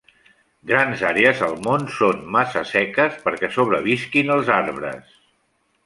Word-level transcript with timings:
Grans 0.69 1.03
àrees 1.09 1.43
al 1.49 1.53
món 1.67 1.85
són 1.97 2.25
massa 2.37 2.65
seques 2.73 3.23
perquè 3.27 3.53
sobrevisquin 3.59 4.37
els 4.39 4.55
arbres. 4.61 5.19